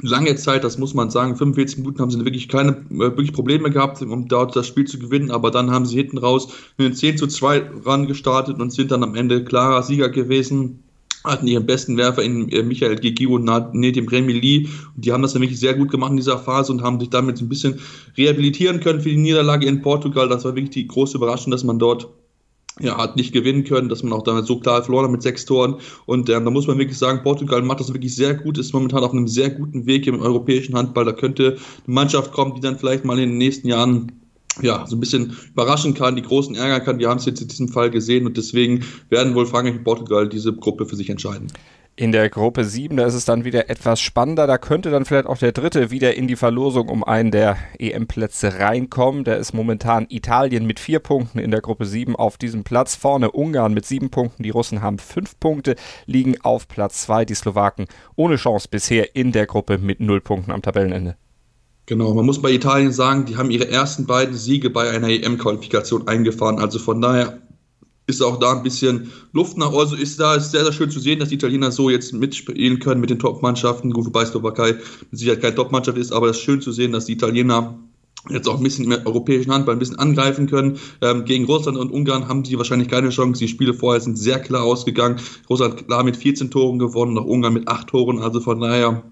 lange 0.02 0.34
Zeit, 0.34 0.64
das 0.64 0.76
muss 0.76 0.94
man 0.94 1.10
sagen, 1.10 1.36
45 1.36 1.78
Minuten 1.78 2.00
haben 2.00 2.10
sie 2.10 2.24
wirklich 2.24 2.48
keine 2.48 2.72
äh, 2.72 2.98
wirklich 2.98 3.32
Probleme 3.32 3.70
gehabt, 3.70 4.02
um 4.02 4.26
dort 4.26 4.56
das 4.56 4.66
Spiel 4.66 4.86
zu 4.86 4.98
gewinnen, 4.98 5.30
aber 5.30 5.52
dann 5.52 5.70
haben 5.70 5.86
sie 5.86 5.96
hinten 5.96 6.18
raus 6.18 6.48
einen 6.78 6.94
10 6.94 7.16
zu 7.16 7.28
2 7.28 7.70
ran 7.84 8.06
gestartet 8.08 8.60
und 8.60 8.72
sind 8.72 8.90
dann 8.90 9.04
am 9.04 9.14
Ende 9.14 9.44
klarer 9.44 9.84
Sieger 9.84 10.08
gewesen 10.08 10.82
hatten 11.24 11.46
ihren 11.46 11.66
besten 11.66 11.96
Werfer 11.96 12.22
in 12.22 12.48
äh, 12.50 12.62
Michael 12.62 12.96
Gigi 12.96 13.26
und 13.26 13.44
Nedim 13.74 14.08
Remy 14.08 14.32
Lee. 14.32 14.68
Und 14.96 15.04
die 15.04 15.12
haben 15.12 15.22
das 15.22 15.34
nämlich 15.34 15.58
sehr 15.58 15.74
gut 15.74 15.90
gemacht 15.90 16.10
in 16.10 16.16
dieser 16.16 16.38
Phase 16.38 16.72
und 16.72 16.82
haben 16.82 17.00
sich 17.00 17.10
damit 17.10 17.40
ein 17.40 17.48
bisschen 17.48 17.80
rehabilitieren 18.16 18.80
können 18.80 19.00
für 19.00 19.10
die 19.10 19.16
Niederlage 19.16 19.66
in 19.66 19.82
Portugal. 19.82 20.28
Das 20.28 20.44
war 20.44 20.54
wirklich 20.54 20.70
die 20.70 20.86
große 20.86 21.16
Überraschung, 21.16 21.50
dass 21.50 21.64
man 21.64 21.78
dort 21.78 22.08
ja, 22.78 22.96
hat 22.96 23.16
nicht 23.16 23.32
gewinnen 23.32 23.64
können, 23.64 23.88
dass 23.88 24.02
man 24.02 24.12
auch 24.12 24.22
damit 24.22 24.46
so 24.46 24.58
klar 24.58 24.82
verloren 24.82 25.04
hat 25.06 25.12
mit 25.12 25.22
sechs 25.22 25.44
Toren. 25.44 25.76
Und 26.06 26.30
ähm, 26.30 26.44
da 26.44 26.50
muss 26.50 26.66
man 26.66 26.78
wirklich 26.78 26.98
sagen, 26.98 27.22
Portugal 27.22 27.62
macht 27.62 27.80
das 27.80 27.92
wirklich 27.92 28.14
sehr 28.14 28.34
gut, 28.34 28.56
ist 28.58 28.72
momentan 28.72 29.04
auf 29.04 29.12
einem 29.12 29.28
sehr 29.28 29.50
guten 29.50 29.86
Weg 29.86 30.06
im 30.06 30.20
europäischen 30.20 30.76
Handball. 30.76 31.04
Da 31.04 31.12
könnte 31.12 31.58
eine 31.86 31.94
Mannschaft 31.94 32.32
kommen, 32.32 32.54
die 32.54 32.60
dann 32.60 32.78
vielleicht 32.78 33.04
mal 33.04 33.18
in 33.18 33.30
den 33.30 33.38
nächsten 33.38 33.68
Jahren 33.68 34.19
ja, 34.62 34.86
so 34.86 34.96
ein 34.96 35.00
bisschen 35.00 35.36
überraschen 35.52 35.94
kann, 35.94 36.16
die 36.16 36.22
großen 36.22 36.54
ärgern 36.54 36.84
kann. 36.84 36.98
Wir 36.98 37.08
haben 37.08 37.18
es 37.18 37.26
jetzt 37.26 37.40
in 37.40 37.48
diesem 37.48 37.68
Fall 37.68 37.90
gesehen 37.90 38.26
und 38.26 38.36
deswegen 38.36 38.84
werden 39.08 39.34
wohl 39.34 39.46
Frankreich 39.46 39.76
und 39.76 39.84
Portugal 39.84 40.28
diese 40.28 40.52
Gruppe 40.52 40.86
für 40.86 40.96
sich 40.96 41.10
entscheiden. 41.10 41.48
In 41.96 42.12
der 42.12 42.30
Gruppe 42.30 42.64
7, 42.64 42.96
da 42.96 43.04
ist 43.04 43.12
es 43.12 43.26
dann 43.26 43.44
wieder 43.44 43.68
etwas 43.68 44.00
spannender. 44.00 44.46
Da 44.46 44.56
könnte 44.56 44.90
dann 44.90 45.04
vielleicht 45.04 45.26
auch 45.26 45.36
der 45.36 45.52
Dritte 45.52 45.90
wieder 45.90 46.14
in 46.14 46.28
die 46.28 46.36
Verlosung 46.36 46.88
um 46.88 47.04
einen 47.04 47.30
der 47.30 47.58
EM-Plätze 47.78 48.58
reinkommen. 48.58 49.24
Da 49.24 49.34
ist 49.34 49.52
momentan 49.52 50.06
Italien 50.08 50.66
mit 50.66 50.80
vier 50.80 51.00
Punkten 51.00 51.38
in 51.38 51.50
der 51.50 51.60
Gruppe 51.60 51.84
7 51.84 52.16
auf 52.16 52.38
diesem 52.38 52.64
Platz. 52.64 52.94
Vorne 52.94 53.32
Ungarn 53.32 53.74
mit 53.74 53.84
sieben 53.84 54.08
Punkten. 54.08 54.44
Die 54.44 54.50
Russen 54.50 54.80
haben 54.80 54.98
fünf 54.98 55.38
Punkte, 55.40 55.76
liegen 56.06 56.40
auf 56.40 56.68
Platz 56.68 57.02
zwei. 57.02 57.26
Die 57.26 57.34
Slowaken 57.34 57.86
ohne 58.16 58.36
Chance 58.36 58.68
bisher 58.70 59.14
in 59.14 59.32
der 59.32 59.44
Gruppe 59.44 59.76
mit 59.76 60.00
null 60.00 60.22
Punkten 60.22 60.52
am 60.52 60.62
Tabellenende. 60.62 61.16
Genau, 61.90 62.14
man 62.14 62.24
muss 62.24 62.40
bei 62.40 62.52
Italien 62.52 62.92
sagen, 62.92 63.24
die 63.24 63.36
haben 63.36 63.50
ihre 63.50 63.68
ersten 63.68 64.06
beiden 64.06 64.36
Siege 64.36 64.70
bei 64.70 64.88
einer 64.90 65.08
EM-Qualifikation 65.08 66.06
eingefahren. 66.06 66.60
Also 66.60 66.78
von 66.78 67.00
daher 67.00 67.42
ist 68.06 68.22
auch 68.22 68.38
da 68.38 68.52
ein 68.52 68.62
bisschen 68.62 69.10
Luft 69.32 69.58
nach. 69.58 69.72
Also 69.72 69.96
ist 69.96 70.20
da 70.20 70.36
ist 70.36 70.52
sehr, 70.52 70.62
sehr 70.62 70.72
schön 70.72 70.92
zu 70.92 71.00
sehen, 71.00 71.18
dass 71.18 71.30
die 71.30 71.34
Italiener 71.34 71.72
so 71.72 71.90
jetzt 71.90 72.12
mitspielen 72.12 72.78
können 72.78 73.00
mit 73.00 73.10
den 73.10 73.18
Top-Mannschaften. 73.18 73.90
Gut, 73.90 74.06
wobei 74.06 74.24
Slowakei 74.24 74.74
mit 74.74 75.18
Sicherheit 75.18 75.40
keine 75.40 75.56
Top-Mannschaft 75.56 75.98
ist, 75.98 76.12
aber 76.12 76.28
es 76.28 76.36
ist 76.36 76.44
schön 76.44 76.60
zu 76.60 76.70
sehen, 76.70 76.92
dass 76.92 77.06
die 77.06 77.14
Italiener 77.14 77.76
jetzt 78.28 78.48
auch 78.48 78.58
ein 78.58 78.62
bisschen 78.62 78.84
im 78.84 79.04
europäischen 79.04 79.52
Handball 79.52 79.74
ein 79.74 79.80
bisschen 79.80 79.98
angreifen 79.98 80.46
können. 80.46 80.78
Ähm, 81.00 81.24
gegen 81.24 81.46
Russland 81.46 81.76
und 81.76 81.90
Ungarn 81.90 82.28
haben 82.28 82.44
sie 82.44 82.56
wahrscheinlich 82.56 82.86
keine 82.86 83.08
Chance. 83.08 83.40
Die 83.40 83.48
Spiele 83.48 83.74
vorher 83.74 84.00
sind 84.00 84.16
sehr 84.16 84.38
klar 84.38 84.62
ausgegangen. 84.62 85.16
Russland 85.48 85.88
klar 85.88 86.04
mit 86.04 86.16
14 86.16 86.52
Toren 86.52 86.78
gewonnen, 86.78 87.14
noch 87.14 87.24
Ungarn 87.24 87.54
mit 87.54 87.66
8 87.66 87.88
Toren. 87.88 88.20
Also 88.20 88.38
von 88.38 88.60
daher 88.60 89.02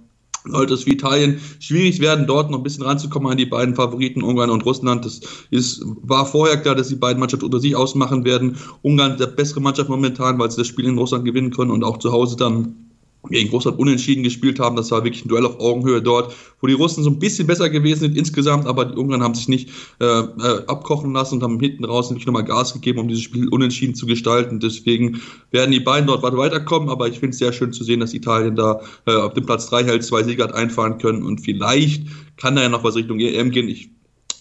sollte 0.51 0.75
es 0.75 0.85
für 0.85 0.91
Italien 0.91 1.41
schwierig 1.61 2.01
werden, 2.01 2.27
dort 2.27 2.51
noch 2.51 2.59
ein 2.59 2.63
bisschen 2.63 2.85
ranzukommen 2.85 3.31
an 3.31 3.39
die 3.39 3.47
beiden 3.47 3.75
Favoriten 3.75 4.23
Ungarn 4.23 4.51
und 4.51 4.65
Russland. 4.65 5.05
Das 5.05 5.21
ist, 5.51 5.83
war 6.03 6.27
vorher 6.27 6.57
klar, 6.57 6.75
dass 6.75 6.89
die 6.89 6.97
beiden 6.97 7.21
Mannschaften 7.21 7.47
unter 7.47 7.61
sich 7.61 7.77
ausmachen 7.77 8.25
werden. 8.25 8.57
Ungarn 8.83 9.19
der 9.19 9.27
bessere 9.27 9.61
Mannschaft 9.61 9.89
momentan, 9.89 10.39
weil 10.39 10.51
sie 10.51 10.59
das 10.59 10.67
Spiel 10.67 10.87
in 10.87 10.99
Russland 10.99 11.25
gewinnen 11.25 11.51
können 11.51 11.71
und 11.71 11.85
auch 11.85 11.99
zu 11.99 12.13
Hause 12.13 12.37
dann 12.37 12.88
gegen 13.29 13.51
Russland 13.51 13.79
unentschieden 13.79 14.23
gespielt 14.23 14.59
haben. 14.61 14.77
Das 14.77 14.91
war 14.91 15.05
wirklich 15.05 15.25
ein 15.25 15.29
Duell 15.29 15.47
auf 15.47 15.61
Augenhöhe 15.61 16.03
dort, 16.03 16.35
wo 16.61 16.67
die 16.67 16.75
Russen 16.75 17.05
so 17.05 17.11
ein 17.11 17.19
bisschen 17.19 17.47
besser 17.47 17.71
gewesen 17.71 18.01
sind 18.01 18.17
insgesamt, 18.17 18.67
aber 18.67 18.85
die 18.85 18.97
Ungarn 18.97 19.23
haben 19.23 19.35
sich 19.35 19.49
nicht 19.49 19.71
äh, 20.01 20.05
äh, 20.05 20.65
abkochen 20.67 21.13
lassen 21.13 21.37
und 21.37 21.43
haben 21.43 21.61
hinten 21.61 21.85
raus 21.85 22.11
wirklich 22.11 22.27
nochmal 22.27 22.45
Gas 22.45 22.73
gegeben, 22.73 22.99
um 22.99 23.09
dieses 23.09 23.23
Spiel 23.23 23.49
unentschieden 23.49 23.95
zu 23.95 24.07
gestalten. 24.07 24.61
Deswegen 24.61 25.21
werden 25.51 25.73
die 25.73 25.81
beiden 25.81 26.07
dort 26.07 26.23
weiterkommen, 26.23 26.89
aber 26.89 27.09
ich 27.09 27.19
finde 27.19 27.31
es 27.31 27.39
sehr 27.39 27.53
schön 27.53 27.73
zu 27.73 27.85
sehen, 27.85 28.01
dass 28.01 28.15
Italien 28.15 28.57
da 28.57 28.81
äh, 29.07 29.15
auf 29.15 29.35
dem 29.35 29.47
Platz 29.47 29.69
3 29.69 29.85
hält, 29.85 30.05
zwei 30.05 30.23
Sieger 30.23 30.45
hat 30.45 30.55
einfahren 30.55 30.99
können 30.99 31.23
und 31.23 31.41
vielleicht 31.41 32.05
kann 32.37 32.57
da 32.57 32.63
ja 32.63 32.69
noch 32.69 32.85
was 32.85 32.97
Richtung 32.97 33.21
EM 33.21 33.51
gehen. 33.51 33.69
Ich 33.69 33.91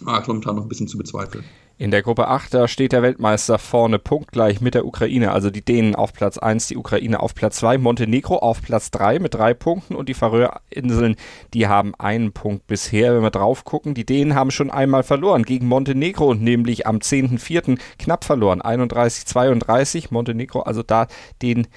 mag 0.01 0.27
momentan 0.27 0.55
noch 0.55 0.63
ein 0.63 0.69
bisschen 0.69 0.87
zu 0.87 0.97
bezweifeln. 0.97 1.43
In 1.79 1.91
der 1.91 2.01
Gruppe 2.01 2.27
8, 2.27 2.55
da 2.55 2.67
steht 2.67 2.91
der 2.91 3.03
Weltmeister 3.03 3.59
vorne 3.59 3.99
punktgleich 3.99 4.61
mit 4.61 4.73
der 4.73 4.83
Ukraine, 4.83 5.31
also 5.31 5.51
die 5.51 5.63
Dänen 5.63 5.93
auf 5.93 6.11
Platz 6.11 6.39
1, 6.39 6.65
die 6.65 6.75
Ukraine 6.75 7.19
auf 7.19 7.35
Platz 7.35 7.57
2, 7.57 7.77
Montenegro 7.77 8.37
auf 8.37 8.63
Platz 8.63 8.89
3 8.89 9.19
mit 9.19 9.35
drei 9.35 9.53
Punkten 9.53 9.93
und 9.93 10.09
die 10.09 10.15
Färöerinseln, 10.15 11.15
die 11.53 11.67
haben 11.67 11.93
einen 11.99 12.31
Punkt 12.31 12.65
bisher. 12.65 13.13
Wenn 13.13 13.21
wir 13.21 13.29
drauf 13.29 13.63
gucken, 13.63 13.93
die 13.93 14.07
Dänen 14.07 14.33
haben 14.33 14.49
schon 14.49 14.71
einmal 14.71 15.03
verloren 15.03 15.43
gegen 15.43 15.67
Montenegro, 15.67 16.33
nämlich 16.33 16.87
am 16.87 16.97
10.04. 16.97 17.77
knapp 17.99 18.23
verloren, 18.23 18.63
31-32. 18.63 20.07
Montenegro 20.09 20.61
also 20.61 20.81
da 20.81 21.05
den 21.43 21.67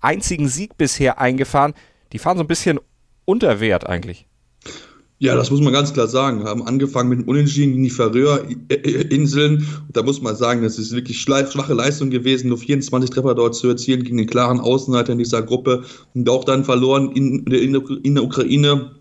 einzigen 0.00 0.46
Sieg 0.46 0.76
bisher 0.76 1.18
eingefahren. 1.18 1.74
Die 2.12 2.20
fahren 2.20 2.36
so 2.36 2.44
ein 2.44 2.48
bisschen 2.48 2.78
unter 3.24 3.58
Wert 3.58 3.88
eigentlich. 3.88 4.27
Ja, 5.20 5.34
das 5.34 5.50
muss 5.50 5.60
man 5.60 5.72
ganz 5.72 5.92
klar 5.92 6.06
sagen. 6.06 6.44
Wir 6.44 6.46
haben 6.46 6.62
angefangen 6.62 7.08
mit 7.08 7.18
dem 7.18 7.28
Unentschieden 7.28 7.72
gegen 7.72 7.82
die 7.82 7.90
Färöer-Inseln. 7.90 9.66
Da 9.92 10.04
muss 10.04 10.22
man 10.22 10.36
sagen, 10.36 10.62
das 10.62 10.78
ist 10.78 10.94
wirklich 10.94 11.20
schwache 11.20 11.74
Leistung 11.74 12.10
gewesen, 12.10 12.50
nur 12.50 12.58
24 12.58 13.10
Treffer 13.10 13.34
dort 13.34 13.56
zu 13.56 13.66
erzielen 13.66 14.04
gegen 14.04 14.18
den 14.18 14.28
klaren 14.28 14.60
Außenseiter 14.60 15.12
in 15.12 15.18
dieser 15.18 15.42
Gruppe 15.42 15.82
und 16.14 16.28
auch 16.28 16.44
dann 16.44 16.64
verloren 16.64 17.10
in, 17.16 17.44
in, 17.46 17.74
in 17.74 18.14
der 18.14 18.22
Ukraine. 18.22 18.92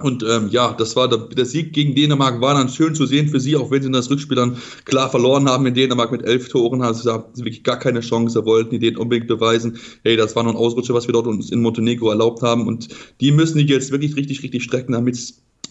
Und 0.00 0.22
ähm, 0.22 0.48
ja, 0.50 0.72
das 0.72 0.96
war 0.96 1.08
der, 1.08 1.18
der, 1.18 1.44
Sieg 1.44 1.72
gegen 1.72 1.94
Dänemark 1.94 2.40
war 2.40 2.54
dann 2.54 2.68
schön 2.68 2.94
zu 2.94 3.06
sehen 3.06 3.28
für 3.28 3.40
sie, 3.40 3.56
auch 3.56 3.70
wenn 3.70 3.82
sie 3.82 3.90
das 3.90 4.10
Rückspiel 4.10 4.36
dann 4.36 4.56
klar 4.84 5.10
verloren 5.10 5.48
haben 5.48 5.64
in 5.66 5.74
Dänemark 5.74 6.12
mit 6.12 6.22
elf 6.22 6.48
Toren, 6.48 6.82
also 6.82 7.04
da 7.04 7.26
sie 7.32 7.44
wirklich 7.44 7.64
gar 7.64 7.78
keine 7.78 8.00
Chance, 8.00 8.44
wollten 8.44 8.70
die 8.70 8.78
denen 8.78 8.98
unbedingt 8.98 9.26
beweisen, 9.26 9.78
hey, 10.04 10.16
das 10.16 10.36
war 10.36 10.42
noch 10.42 10.50
ein 10.50 10.56
Ausrutscher, 10.56 10.92
was 10.92 11.06
wir 11.06 11.14
dort 11.14 11.26
uns 11.26 11.50
in 11.50 11.62
Montenegro 11.62 12.10
erlaubt 12.10 12.42
haben 12.42 12.66
und 12.66 12.88
die 13.22 13.32
müssen 13.32 13.56
die 13.56 13.64
jetzt 13.64 13.90
wirklich 13.90 14.16
richtig, 14.16 14.42
richtig 14.42 14.64
strecken, 14.64 14.92
damit 14.92 15.16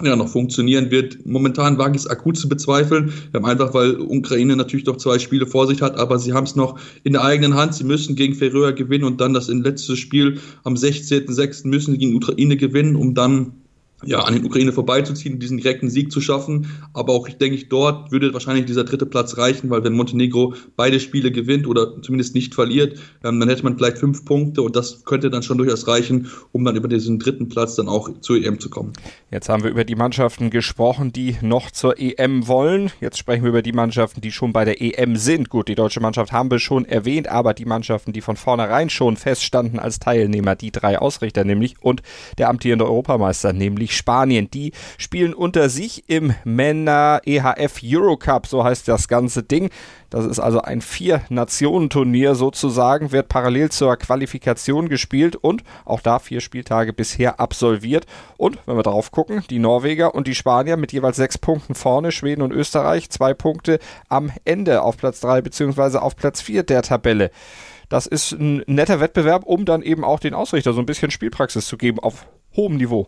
ja, 0.04 0.16
noch 0.16 0.28
funktionieren 0.28 0.92
wird. 0.92 1.26
Momentan 1.26 1.78
wage 1.78 1.96
ich 1.96 2.04
es 2.04 2.08
akut 2.08 2.38
zu 2.38 2.50
bezweifeln, 2.50 3.14
ähm, 3.34 3.46
einfach 3.46 3.74
weil 3.74 4.00
Ukraine 4.00 4.56
natürlich 4.56 4.86
noch 4.86 4.98
zwei 4.98 5.20
Spiele 5.20 5.48
vor 5.48 5.68
sich 5.68 5.82
hat, 5.82 5.98
aber 5.98 6.20
sie 6.20 6.34
haben 6.34 6.46
es 6.46 6.56
noch 6.56 6.80
in 7.04 7.14
der 7.14 7.24
eigenen 7.24 7.56
Hand. 7.56 7.76
Sie 7.76 7.84
müssen 7.84 8.16
gegen 8.16 8.36
Färöer 8.36 8.74
gewinnen 8.74 9.06
und 9.06 9.22
dann 9.22 9.34
das 9.34 9.48
letzte 9.48 9.96
Spiel 9.96 10.40
am 10.64 10.76
16.06. 10.76 11.68
müssen 11.68 11.92
sie 11.94 11.98
gegen 11.98 12.16
Ukraine 12.16 12.58
gewinnen, 12.58 12.96
um 12.96 13.14
dann 13.14 13.54
ja, 14.04 14.20
an 14.20 14.34
den 14.34 14.46
Ukraine 14.46 14.74
vorbeizuziehen, 14.74 15.40
diesen 15.40 15.58
direkten 15.58 15.90
Sieg 15.90 16.12
zu 16.12 16.20
schaffen. 16.20 16.68
Aber 16.94 17.14
auch, 17.14 17.28
ich 17.28 17.38
denke, 17.38 17.66
dort 17.66 18.12
würde 18.12 18.34
wahrscheinlich 18.34 18.66
dieser 18.66 18.84
dritte 18.84 19.06
Platz 19.06 19.38
reichen, 19.38 19.70
weil 19.70 19.84
wenn 19.84 19.94
Montenegro 19.94 20.54
beide 20.76 21.00
Spiele 21.00 21.32
gewinnt 21.32 21.66
oder 21.66 22.02
zumindest 22.02 22.36
nicht 22.36 22.54
verliert, 22.54 23.00
ähm, 23.24 23.40
dann 23.40 23.48
hätte 23.50 23.64
man 23.64 23.78
vielleicht 23.78 23.98
fünf 23.98 24.26
Punkte 24.26 24.62
und 24.62 24.76
das 24.76 25.06
könnte 25.06 25.30
dann 25.30 25.44
schon 25.44 25.58
durchaus 25.58 25.88
reichen, 25.88 26.30
um 26.52 26.66
dann 26.66 26.76
über 26.76 26.88
diesen 26.88 27.20
dritten 27.20 27.48
Platz 27.48 27.76
dann 27.76 27.88
auch 27.88 28.10
zur 28.20 28.38
EM 28.38 28.60
zu 28.60 28.70
kommen. 28.70 28.94
Jetzt 29.32 29.50
haben 29.50 29.64
wir 29.64 29.72
über 29.72 29.86
die 29.86 29.96
Mannschaften 29.96 30.50
gesprochen, 30.50 31.14
die 31.14 31.38
noch 31.42 31.72
zur 31.72 32.00
EM 32.00 32.48
wollen. 32.48 32.92
Jetzt 33.00 33.18
sprechen 33.18 33.44
wir 33.44 33.50
über 33.50 33.62
die 33.62 33.74
Mannschaften, 33.74 34.22
die 34.22 34.32
schon 34.32 34.52
bei 34.52 34.66
der 34.66 34.82
EM 34.82 35.16
sind. 35.16 35.50
Gut, 35.50 35.68
die 35.70 35.76
deutsche 35.76 36.02
Mannschaft 36.02 36.32
haben 36.32 36.52
wir 36.52 36.60
schon 36.60 36.86
erwähnt, 36.86 37.28
aber 37.28 37.54
die 37.54 37.66
Mannschaften, 37.66 38.12
die 38.12 38.22
von 38.22 38.36
vornherein 38.36 38.90
schon 38.90 39.16
feststanden 39.16 39.80
als 39.80 40.00
Teilnehmer, 40.00 40.56
die 40.56 40.72
drei 40.72 41.00
Ausrichter 41.00 41.44
nämlich 41.46 41.76
und 41.82 42.02
der 42.38 42.50
amtierende 42.50 42.86
Europameister, 42.86 43.54
nämlich 43.54 43.85
Spanien. 43.94 44.50
Die 44.52 44.72
spielen 44.98 45.34
unter 45.34 45.70
sich 45.70 46.08
im 46.08 46.34
Männer 46.44 47.22
EHF 47.26 47.82
Eurocup, 47.84 48.48
so 48.48 48.64
heißt 48.64 48.88
das 48.88 49.08
ganze 49.08 49.44
Ding. 49.44 49.70
Das 50.10 50.26
ist 50.26 50.40
also 50.40 50.62
ein 50.62 50.82
Vier-Nationen-Turnier 50.82 52.36
sozusagen, 52.36 53.12
wird 53.12 53.28
parallel 53.28 53.70
zur 53.70 53.98
Qualifikation 53.98 54.88
gespielt 54.88 55.36
und 55.36 55.64
auch 55.84 56.00
da 56.00 56.20
vier 56.20 56.40
Spieltage 56.40 56.94
bisher 56.94 57.40
absolviert. 57.40 58.06
Und 58.38 58.60
wenn 58.66 58.78
wir 58.78 58.84
drauf 58.84 59.12
gucken, 59.12 59.44
die 59.50 59.60
Norweger 59.60 60.16
und 60.16 60.28
die 60.28 60.36
Spanier 60.36 60.78
mit 60.78 60.94
jeweils 60.94 61.18
sechs 61.18 61.38
Punkten 61.38 61.76
vorne, 61.76 62.12
Schweden 62.12 62.44
und 62.44 62.54
Österreich 62.54 63.10
zwei 63.10 63.34
Punkte 63.34 63.80
am 64.08 64.32
Ende 64.46 64.84
auf 64.84 64.98
Platz 64.98 65.20
drei 65.20 65.42
beziehungsweise 65.42 66.02
auf 66.02 66.16
Platz 66.16 66.42
vier 66.42 66.64
der 66.64 66.82
Tabelle. 66.82 67.32
Das 67.90 68.08
ist 68.08 68.32
ein 68.32 68.64
netter 68.68 69.00
Wettbewerb, 69.00 69.44
um 69.44 69.66
dann 69.66 69.82
eben 69.82 70.04
auch 70.04 70.20
den 70.20 70.34
Ausrichter 70.34 70.74
so 70.74 70.80
ein 70.80 70.86
bisschen 70.86 71.12
Spielpraxis 71.12 71.68
zu 71.68 71.78
geben 71.78 72.00
auf 72.00 72.26
hohem 72.56 72.78
Niveau. 72.78 73.08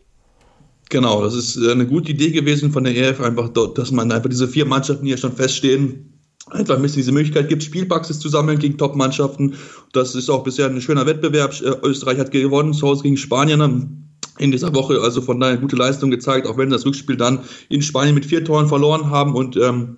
Genau, 0.90 1.22
das 1.22 1.36
ist 1.36 1.58
äh, 1.58 1.72
eine 1.72 1.86
gute 1.86 2.12
Idee 2.12 2.32
gewesen 2.32 2.72
von 2.72 2.84
der 2.84 2.96
EF, 2.96 3.20
einfach 3.20 3.50
dort, 3.50 3.78
dass 3.78 3.92
man 3.92 4.12
einfach 4.12 4.30
diese 4.30 4.48
vier 4.48 4.66
Mannschaften, 4.66 5.06
die 5.06 5.12
ja 5.12 5.18
schon 5.18 5.34
feststehen, 5.34 6.14
einfach 6.50 6.76
ein 6.76 6.82
bisschen 6.82 7.00
diese 7.00 7.12
Möglichkeit 7.12 7.50
gibt, 7.50 7.64
Spielpraxis 7.64 8.20
zu 8.20 8.30
sammeln 8.30 8.58
gegen 8.58 8.78
Top-Mannschaften. 8.78 9.56
Das 9.92 10.16
ist 10.16 10.30
auch 10.30 10.44
bisher 10.44 10.68
ein 10.68 10.80
schöner 10.82 11.06
Wettbewerb. 11.06 11.54
Äh, 11.62 11.76
Österreich 11.84 12.20
hat 12.20 12.32
gewonnen, 12.32 12.74
zu 12.74 12.88
Hause 12.88 13.04
gegen 13.04 13.18
Spanien 13.18 14.04
in 14.40 14.52
dieser 14.52 14.74
Woche, 14.74 15.02
also 15.02 15.22
von 15.22 15.40
daher 15.40 15.58
gute 15.58 15.76
Leistung 15.76 16.12
gezeigt, 16.12 16.48
auch 16.48 16.58
wenn 16.58 16.70
sie 16.70 16.76
das 16.76 16.86
Rückspiel 16.86 17.18
dann 17.18 17.40
in 17.70 17.82
Spanien 17.82 18.16
mit 18.16 18.26
vier 18.26 18.46
Toren 18.46 18.68
verloren 18.68 19.10
haben 19.10 19.34
und 19.36 19.58
ähm, 19.58 19.98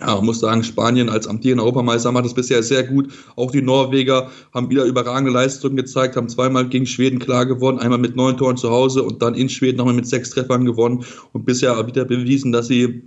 ja, 0.00 0.14
man 0.14 0.26
muss 0.26 0.40
sagen, 0.40 0.62
Spanien 0.62 1.08
als 1.08 1.26
amtierender 1.26 1.64
Europameister 1.64 2.12
macht 2.12 2.26
es 2.26 2.34
bisher 2.34 2.62
sehr 2.62 2.84
gut. 2.84 3.12
Auch 3.36 3.50
die 3.50 3.62
Norweger 3.62 4.30
haben 4.54 4.70
wieder 4.70 4.84
überragende 4.84 5.32
Leistungen 5.32 5.76
gezeigt, 5.76 6.16
haben 6.16 6.28
zweimal 6.28 6.68
gegen 6.68 6.86
Schweden 6.86 7.18
klar 7.18 7.46
gewonnen, 7.46 7.80
einmal 7.80 7.98
mit 7.98 8.14
neun 8.14 8.36
Toren 8.36 8.56
zu 8.56 8.70
Hause 8.70 9.02
und 9.02 9.22
dann 9.22 9.34
in 9.34 9.48
Schweden 9.48 9.78
nochmal 9.78 9.94
mit 9.94 10.06
sechs 10.06 10.30
Treffern 10.30 10.64
gewonnen 10.64 11.04
und 11.32 11.46
bisher 11.46 11.84
wieder 11.86 12.04
bewiesen, 12.04 12.52
dass 12.52 12.68
sie 12.68 13.02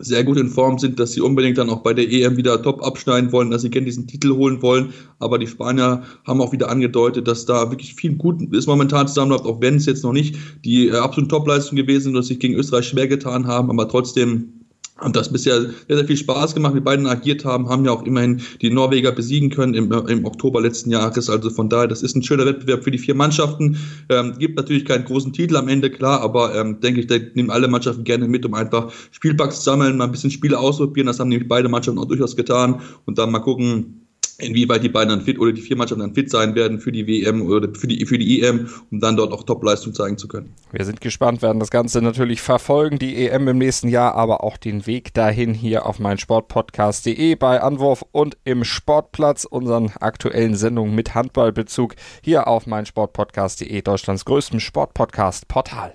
sehr 0.00 0.22
gut 0.22 0.36
in 0.36 0.50
Form 0.50 0.78
sind, 0.78 1.00
dass 1.00 1.12
sie 1.12 1.22
unbedingt 1.22 1.56
dann 1.56 1.70
auch 1.70 1.82
bei 1.82 1.94
der 1.94 2.10
EM 2.12 2.36
wieder 2.36 2.62
top 2.62 2.84
abschneiden 2.84 3.32
wollen, 3.32 3.50
dass 3.50 3.62
sie 3.62 3.70
gerne 3.70 3.86
diesen 3.86 4.06
Titel 4.06 4.34
holen 4.34 4.60
wollen. 4.60 4.92
Aber 5.18 5.38
die 5.38 5.46
Spanier 5.46 6.02
haben 6.26 6.40
auch 6.42 6.52
wieder 6.52 6.68
angedeutet, 6.68 7.26
dass 7.26 7.46
da 7.46 7.70
wirklich 7.70 7.94
viel 7.94 8.14
gut 8.14 8.42
ist 8.52 8.66
momentan 8.66 9.08
zusammenläuft, 9.08 9.46
auch 9.46 9.62
wenn 9.62 9.76
es 9.76 9.86
jetzt 9.86 10.04
noch 10.04 10.12
nicht 10.12 10.36
die 10.64 10.88
äh, 10.88 10.96
absolute 10.96 11.30
Topleistung 11.30 11.76
gewesen 11.76 12.04
sind, 12.04 12.14
dass 12.14 12.26
sich 12.26 12.38
gegen 12.38 12.54
Österreich 12.54 12.86
schwer 12.86 13.08
getan 13.08 13.46
haben, 13.46 13.70
aber 13.70 13.88
trotzdem 13.88 14.57
haben 14.98 15.12
das 15.12 15.32
bisher 15.32 15.60
sehr, 15.60 15.96
sehr 15.96 16.04
viel 16.04 16.16
Spaß 16.16 16.54
gemacht. 16.54 16.74
Wir 16.74 16.82
beiden 16.82 17.06
agiert 17.06 17.44
haben, 17.44 17.68
haben 17.68 17.84
ja 17.84 17.92
auch 17.92 18.04
immerhin 18.04 18.42
die 18.60 18.70
Norweger 18.70 19.12
besiegen 19.12 19.50
können 19.50 19.74
im, 19.74 19.92
im 19.92 20.24
Oktober 20.24 20.60
letzten 20.60 20.90
Jahres. 20.90 21.30
Also 21.30 21.50
von 21.50 21.68
daher, 21.68 21.86
das 21.86 22.02
ist 22.02 22.16
ein 22.16 22.22
schöner 22.22 22.46
Wettbewerb 22.46 22.82
für 22.82 22.90
die 22.90 22.98
vier 22.98 23.14
Mannschaften. 23.14 23.78
Ähm, 24.08 24.34
gibt 24.38 24.56
natürlich 24.56 24.84
keinen 24.84 25.04
großen 25.04 25.32
Titel 25.32 25.56
am 25.56 25.68
Ende, 25.68 25.90
klar, 25.90 26.20
aber 26.20 26.54
ähm, 26.54 26.80
denke 26.80 27.00
ich, 27.00 27.06
da 27.06 27.16
nehmen 27.34 27.50
alle 27.50 27.68
Mannschaften 27.68 28.04
gerne 28.04 28.26
mit, 28.26 28.44
um 28.44 28.54
einfach 28.54 28.92
Spielpacks 29.12 29.58
zu 29.58 29.64
sammeln, 29.64 29.96
mal 29.96 30.04
ein 30.04 30.12
bisschen 30.12 30.30
Spiele 30.30 30.58
ausprobieren. 30.58 31.06
Das 31.06 31.20
haben 31.20 31.28
nämlich 31.28 31.48
beide 31.48 31.68
Mannschaften 31.68 31.98
auch 31.98 32.06
durchaus 32.06 32.34
getan. 32.34 32.80
Und 33.06 33.18
dann 33.18 33.30
mal 33.30 33.40
gucken, 33.40 34.07
inwieweit 34.38 34.84
die 34.84 34.88
beiden 34.88 35.10
dann 35.10 35.20
fit 35.22 35.38
oder 35.38 35.52
die 35.52 35.60
vier 35.60 35.76
Mannschaften 35.76 36.00
dann 36.00 36.14
fit 36.14 36.30
sein 36.30 36.54
werden 36.54 36.78
für 36.78 36.92
die 36.92 37.06
WM 37.06 37.42
oder 37.42 37.68
für 37.74 37.88
die, 37.88 38.06
für 38.06 38.18
die 38.18 38.40
EM, 38.42 38.68
um 38.90 39.00
dann 39.00 39.16
dort 39.16 39.32
auch 39.32 39.42
Top-Leistung 39.42 39.94
zeigen 39.94 40.16
zu 40.16 40.28
können. 40.28 40.54
Wir 40.70 40.84
sind 40.84 41.00
gespannt, 41.00 41.42
werden 41.42 41.58
das 41.58 41.70
Ganze 41.70 42.00
natürlich 42.00 42.40
verfolgen, 42.40 42.98
die 42.98 43.26
EM 43.26 43.48
im 43.48 43.58
nächsten 43.58 43.88
Jahr, 43.88 44.14
aber 44.14 44.44
auch 44.44 44.56
den 44.56 44.86
Weg 44.86 45.12
dahin 45.12 45.54
hier 45.54 45.86
auf 45.86 45.98
mein 45.98 46.18
Sportpodcast.de 46.18 47.34
bei 47.34 47.60
Anwurf 47.60 48.04
und 48.12 48.36
im 48.44 48.62
Sportplatz, 48.64 49.44
unseren 49.44 49.90
aktuellen 49.98 50.54
Sendungen 50.54 50.94
mit 50.94 51.14
Handballbezug 51.14 51.96
hier 52.22 52.46
auf 52.46 52.66
mein 52.66 52.86
Sportpodcast.de, 52.86 53.82
Deutschlands 53.82 54.24
größtem 54.24 54.60
Sportpodcast-Portal. 54.60 55.94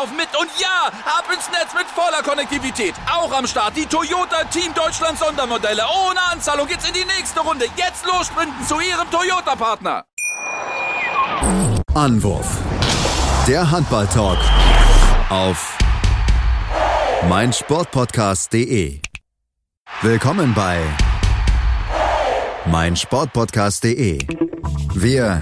laufen 0.01 0.15
mit. 0.15 0.29
Und 0.39 0.49
ja, 0.59 0.87
ab 1.05 1.25
ins 1.33 1.49
Netz 1.49 1.73
mit 1.73 1.85
voller 1.87 2.23
Konnektivität. 2.23 2.95
Auch 3.11 3.31
am 3.33 3.47
Start 3.47 3.75
die 3.75 3.85
Toyota 3.85 4.43
Team 4.45 4.73
Deutschland 4.73 5.17
Sondermodelle. 5.17 5.83
Ohne 6.07 6.19
Anzahlung 6.31 6.67
geht's 6.67 6.87
in 6.87 6.93
die 6.93 7.05
nächste 7.05 7.41
Runde. 7.41 7.65
Jetzt 7.75 8.05
los 8.05 8.27
sprinten 8.27 8.65
zu 8.67 8.79
Ihrem 8.79 9.09
Toyota-Partner. 9.09 10.05
Anwurf. 11.93 12.57
Der 13.47 13.69
Handball-Talk 13.69 14.37
auf 15.29 15.77
meinsportpodcast.de. 17.27 19.01
Willkommen 20.01 20.53
bei 20.53 20.79
meinsportpodcast.de. 22.65 24.19
Wir 24.93 25.41